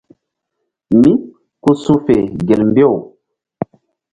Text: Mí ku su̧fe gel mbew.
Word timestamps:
Mí 0.99 1.11
ku 1.63 1.71
su̧fe 1.83 2.17
gel 2.47 2.61
mbew. 2.69 2.93